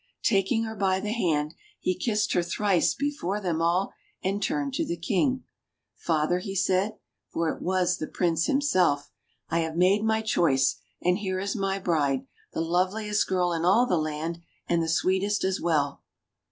Taking 0.23 0.63
her 0.63 0.75
by 0.75 0.99
the 0.99 1.11
hand, 1.11 1.53
he 1.79 1.93
kissed 1.93 2.33
her 2.33 2.41
thrice 2.41 2.95
before 2.95 3.39
them 3.39 3.61
all, 3.61 3.93
and 4.23 4.41
turned 4.41 4.73
to 4.73 4.83
the 4.83 4.97
King. 4.97 5.43
"Father!" 5.95 6.39
he 6.39 6.55
said— 6.55 6.97
for 7.31 7.49
it 7.49 7.61
was 7.61 7.97
the 7.99 8.07
Prince 8.07 8.47
himself— 8.47 9.11
6o 9.51 9.57
ENGLISH 9.57 9.61
FAIRY 9.61 9.61
TALES 9.61 9.63
"I 9.63 9.69
have 9.69 9.77
made 9.77 10.03
my 10.03 10.21
choice, 10.23 10.75
and 11.03 11.17
here 11.19 11.39
is 11.39 11.55
my 11.55 11.77
bride, 11.77 12.25
the 12.51 12.61
lovehest 12.61 13.27
girl 13.27 13.53
in 13.53 13.63
all 13.63 13.85
the 13.85 13.97
land, 13.99 14.39
and 14.67 14.81
the 14.81 14.89
sweetest 14.89 15.43
as 15.43 15.61
well 15.61 16.01